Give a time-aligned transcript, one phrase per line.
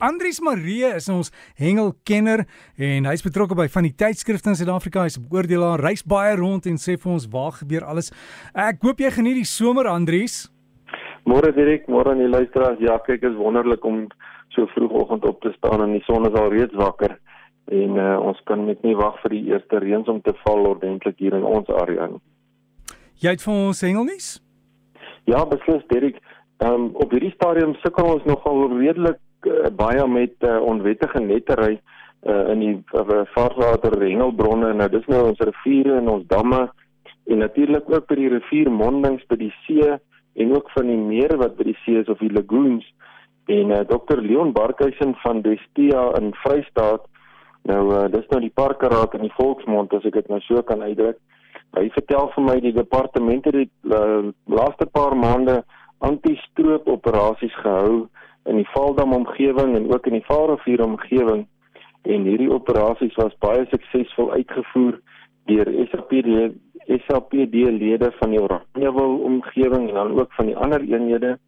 [0.00, 1.28] Andries Marie is ons
[1.60, 2.46] hengelkenner
[2.80, 5.02] en hy's betrokke by van die tydskrifte in Suid-Afrika.
[5.04, 8.10] Hy's 'n beoordelaar, reis baie rond en sê vir ons waar gebeur alles.
[8.54, 10.48] Ek hoop jy geniet die somer, Andries.
[11.26, 12.80] Môre direk, môre aan die luisteraars.
[12.80, 14.08] Ja, kyk, is wonderlik om
[14.48, 17.18] so vroegoggend op te staan en die son is al reeds wakker
[17.68, 21.18] en uh, ons kan net nie wag vir die eerste reëns om te val ordentlik
[21.18, 22.22] hier in ons area nie.
[23.20, 24.40] Jy het vir ons hengelnuus?
[25.26, 26.16] Ja, beslis Derek.
[26.64, 31.80] Ehm um, op hierdie stadium sukkel ons nogal redelik uh, baie met uh, onwettige nettery
[32.26, 34.72] uh, in die uh, vaarwater hengelbronne.
[34.76, 36.66] Nou dis nou ons riviere en ons damme
[37.30, 39.86] en natuurlik ook by die riviermondings by die see
[40.40, 42.86] en ook van die mere wat by die see is of die lagoons.
[43.50, 47.06] En uh, Dr Leon Barkhuizen van Destia in Vrystaat
[47.68, 50.82] nou uh, dis nou die parkeraad in die volksmond as ek dit nou so kan
[50.82, 51.18] uitdruk.
[51.76, 55.60] Hy vertel vir my die departement het die uh, laaste paar maande
[56.06, 58.08] anti-stroop operasies gehou
[58.44, 61.46] in die Valdam omgewing en ook in die Vaalrivier omgewing
[62.02, 65.00] en hierdie operasies was baie suksesvol uitgevoer
[65.50, 66.52] deur SAPD
[67.06, 71.38] SAPD lede van die Oranjewil omgewing en dan ook van die ander eenhede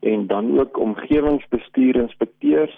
[0.00, 2.74] en dan ook omgewingsbestuur inspekteurs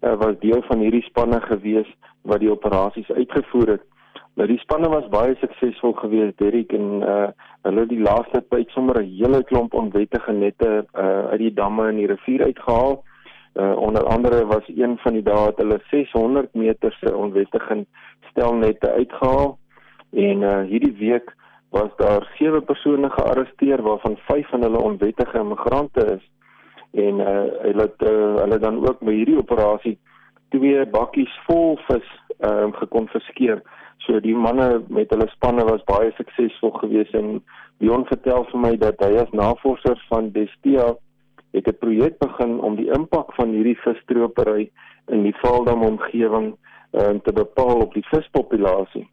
[0.00, 1.88] uh, was deel van hierdie spanne gewees
[2.22, 3.84] wat die operasies uitgevoer het.
[4.38, 7.30] Nou die spanne was baie suksesvol geweest Derek en uh
[7.66, 11.88] hulle het die laaste tyd sommer 'n hele klomp onwettige nette uh uit die damme
[11.88, 13.02] en die rivier uitgehaal.
[13.54, 17.84] Uh onder andere was een van die dae het hulle 600 meter se onwettige
[18.30, 19.58] stelnette uitgehaal
[20.12, 21.34] en uh hierdie week
[21.70, 26.24] was daar sewe persone gearresteer waarvan vyf van hulle onwettige immigrante is
[26.92, 29.98] en uh hulle het uh, hulle dan ook by hierdie operasie
[30.48, 32.08] twee bakkies vol vis
[32.40, 33.62] ehm uh, gekonfiskeer.
[34.06, 37.42] So die manne met hulle spanne was baie suksesvol geweest en
[37.80, 40.94] Dion vertel vir my dat hy as navorser van Destia
[41.52, 44.70] het 'n projek begin om die impak van hierdie visstropery
[45.08, 46.56] in die Valdam omgewing
[46.92, 49.08] um, te bepaal op die vispopulasie.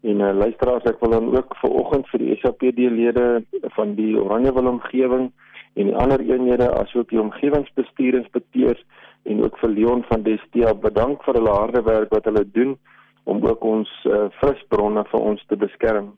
[0.00, 3.44] En uh, luisteraars, ek wil dan ook ver oggend vir die SAPD lede
[3.76, 5.32] van die Oranjewil omgewing
[5.74, 8.84] en die ander eenhede asook die omgewingsbestuurinspekteurs
[9.28, 12.76] en ook vir Leon van Destia bedank vir hulle harde werk wat hulle doen
[13.24, 16.14] om ook ons uh, visbronne vir ons te beskerm.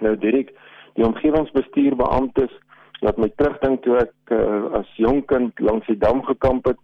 [0.00, 0.52] Nou Dirk,
[0.94, 2.52] die omgewingsbestuurbeamptes
[3.04, 6.80] laat my terugdink toe ek uh, as jong kind langs die dam gekamp het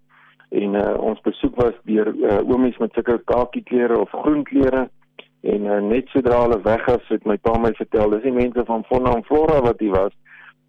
[0.50, 4.88] en uh, ons besoek was deur uh, oomies met sulke kakie klere of groen klere
[5.46, 8.66] en uh, net sodra hulle weg is het my pa my vertel dis die mense
[8.68, 10.16] van Fonna en Flora wat hier was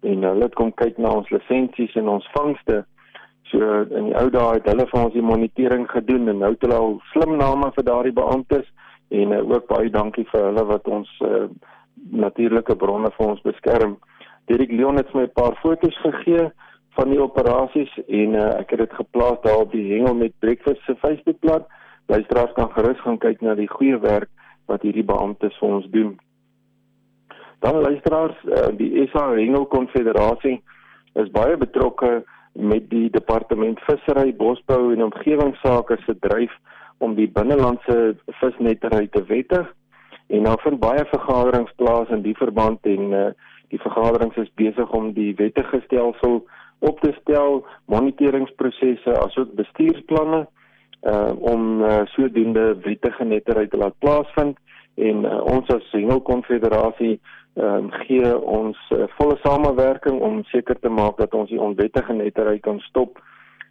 [0.06, 2.84] en hulle uh, het kom kyk na ons lisensies en ons vangste
[3.52, 6.62] So in die ou dae het hulle vir ons die monitering gedoen en nou het
[6.64, 8.64] hulle al slim name vir daardie beamptes
[9.12, 11.44] en uh, ook baie dankie vir hulle wat ons uh,
[12.24, 13.98] natuurlike bronne vir ons beskerm.
[14.48, 16.48] Dirk Leon het my 'n paar foto's gegee
[16.96, 20.80] van die operasies en uh, ek het dit geplaas daar op die Hengel met Breakfast
[20.86, 21.68] se Facebookblad.
[22.06, 24.28] Luisteraars kan gerus gaan kyk na die goeie werk
[24.66, 26.16] wat hierdie beamptes vir ons doen.
[27.60, 30.62] Dan luisteraars, uh, die SA Hengel Konfederasie
[31.14, 36.52] is baie betrokke met die departement vissery, bosbou en omgewingsake se dryf
[36.98, 39.68] om die binnelandse visnettery te wettig.
[40.32, 43.28] En daar vind baie vergaderings plaas in die verband en uh,
[43.72, 46.42] die vergaderings is besig om die wettige stelsel
[46.82, 50.46] op te stel, moniteringsprosesse asook bestuursplanne
[51.02, 54.58] uh om uh, sodoende wettige nettery te laat plaasvind
[54.94, 57.18] en uh, ons as Hengel Konfederasie
[57.52, 62.14] ehm um, gee ons uh, volle samewerking om seker te maak dat ons die onwettige
[62.16, 63.20] nettery kan stop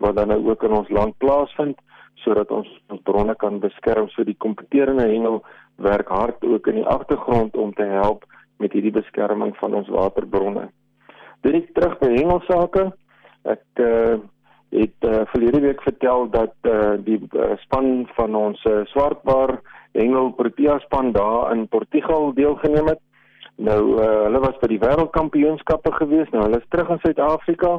[0.01, 1.79] wat dan nou ook in ons land plaasvind
[2.21, 5.41] sodat ons ons bronne kan beskerm so die kompeterende hengel
[5.81, 8.25] werk hard ook in die agtergrond om te help
[8.61, 10.67] met hierdie beskerming van ons waterbronne.
[11.41, 12.91] Dit is terug by hengelsake.
[13.49, 14.19] Ek uh,
[14.71, 19.57] het uh, verlede week vertel dat uh, die uh, span van ons uh, swartbaar
[19.93, 22.99] hengel Protea span daar in Portugal deelgeneem het
[23.61, 26.29] Nou uh, hulle was by die wêreldkampioenskappe gewees.
[26.33, 27.75] Nou hulle is terug in Suid-Afrika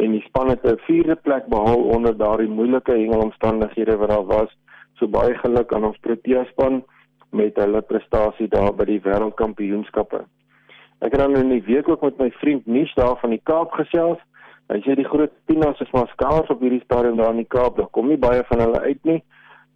[0.00, 4.56] en die span het 'n vierde plek behaal onder daardie moeilike hengelomstandighede wat daar was.
[4.96, 6.84] So baie geluk aan ons Protea span
[7.30, 10.24] met hulle prestasie daar by die wêreldkampioenskappe.
[11.00, 13.72] Ek het dan in die week ook met my vriend Nish daar van die Kaap
[13.72, 14.18] gesels.
[14.68, 17.76] Hy sê die groot pinas is maar skaars op hierdie stadium daar in die Kaap.
[17.76, 19.22] Daar kom nie baie van hulle uit nie.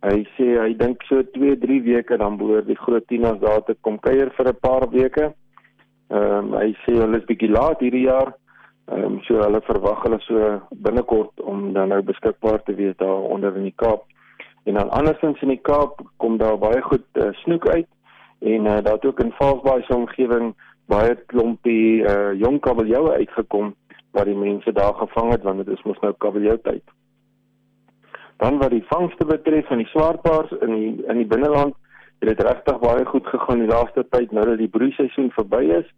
[0.03, 3.77] Hy sê hy dink so 2, 3 weke dan behoort die groot tieners daar te
[3.81, 5.33] kom kuier vir 'n paar weke.
[6.11, 8.35] Ehm um, hy sê hulle is bietjie laat hierdie jaar.
[8.93, 13.31] Ehm um, so hulle verwag hulle so binnekort om dan nou beskikbaar te wees daar
[13.37, 14.05] onder in die Kaap.
[14.65, 17.89] En dan andersins in die Kaap kom daar baie goed uh, snoek uit
[18.41, 20.55] en uh, daar het ook in Valsbaai se omgewing
[20.87, 23.75] baie klompie uh, jong kabeljoue uitgekom
[24.13, 26.85] wat die mense daar gevang het want dit is mos nou kabeljou tyd.
[28.37, 31.75] Dan wat die vangste betref van die swartbaars in die in die binneland,
[32.19, 35.89] het dit regtig baie goed gegaan die laaste tyd nou dat die broeiseisoen verby is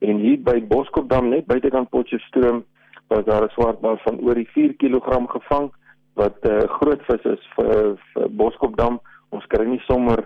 [0.00, 2.64] en hier by Boskopdam net buitekant Potchefstroom
[3.08, 5.70] was daar 'n swartbaar van oor die 4 kg gevang
[6.14, 9.00] wat 'n uh, groot vis is vir, vir Boskopdam.
[9.30, 10.18] Ons kry nie sommer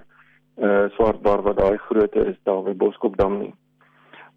[0.57, 3.55] 'n uh, swartbaar wat daai grootte is daar by Boskopdam nie.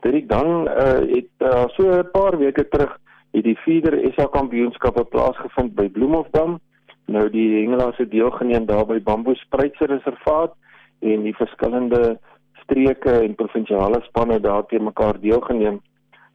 [0.01, 3.00] Dit dan uh, het uh, so 'n paar weke terug
[3.31, 6.59] het die Feeder SA Kampioenskappe plaasgevind by Bloemhofdam.
[7.07, 10.56] Nou die hengelaars het deelgeneem daar by Bamboe Spruitse Reservaat
[11.00, 12.18] en die verskillende
[12.63, 15.80] streke en provinsiale spanne daar te mekaar deelgeneem.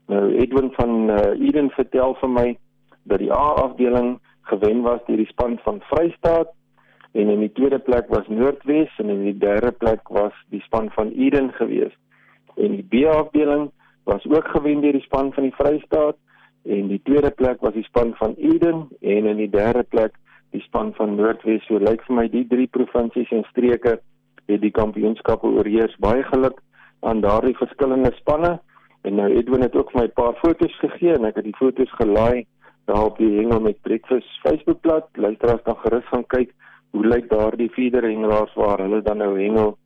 [0.09, 2.47] Nou Edwin van uh, Eden vertel vir my
[3.03, 4.15] dat die A afdeling
[4.49, 6.55] gewen was deur die span van Vrystaat
[7.13, 10.89] en in die tweede plek was Noordwes en in die derde plek was die span
[10.97, 12.01] van Eden geweest.
[12.57, 13.69] En die B afdeling
[14.09, 16.17] was ook gewen deur die span van die Vrystaat
[16.65, 20.17] en die tweede plek was die span van Eden en in die derde plek
[20.53, 21.65] die span van Noordwes.
[21.67, 23.99] So lyk vir my die drie provinsies en streke
[24.51, 25.97] het die kampioenskappe oorheers.
[26.05, 26.61] Baie geluk
[27.09, 28.59] aan daardie verskillende spanne.
[29.03, 31.59] En nou Edwin het ook vir my 'n paar foto's gegee en ek het die
[31.59, 32.47] foto's gelaai
[32.87, 35.09] daar op die Hengel met Breakfast Facebookblad.
[35.15, 36.55] Luisteraars kan gerus gaan kyk
[36.91, 39.79] hoe lyk daardie feeder hengelaars waar hulle dan nou hengel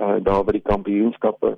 [0.00, 1.56] uh, daar by die kampioenskappe.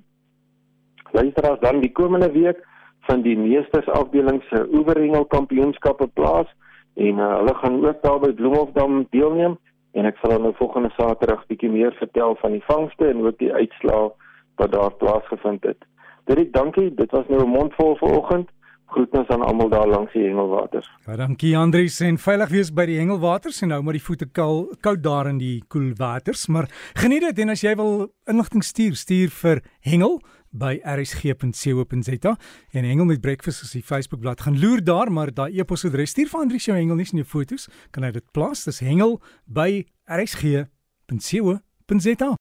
[1.12, 2.66] Luisteraars dan die komende week
[3.08, 6.50] van die meestersafdeling se oeverhengel kampioenskappe plaas
[6.94, 9.58] en uh, hulle gaan ook daar by Bloemhofdam deelneem
[9.92, 13.52] en ek sal nou volgende Saterdag bietjie meer vertel van die vangste en ook die
[13.52, 14.10] uitslae
[14.60, 15.84] wat daar plaasgevind het.
[16.30, 18.48] Dit dankie, dit was nou 'n mondvol vanoggend.
[18.90, 20.90] Groetens aan almal daar langs die hengelwaters.
[21.06, 24.80] Ja, dankie Andrius en veilig wees by die hengelwaters en nou maar die voete koud
[24.80, 28.94] koud daar in die koel waters, maar geniet dit en as jy wil inligting stuur,
[28.94, 30.20] stuur vir hengel
[30.50, 32.36] by rsg.co.za
[32.70, 34.42] en Engel met breakfast is die Facebook bladsy.
[34.42, 37.68] Gaan loer daar, maar daai e-posadres stuur vir Andrius jou Engel nie in jou fotos,
[37.90, 38.64] kan hy dit plaas.
[38.66, 41.58] Dis hengel by rsg.co.za.